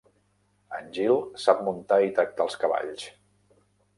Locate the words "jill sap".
0.95-1.61